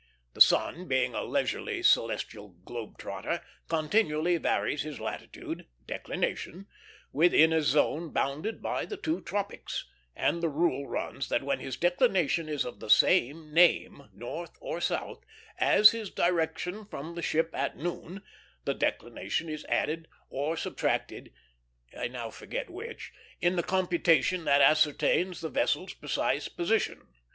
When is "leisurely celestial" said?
1.23-2.55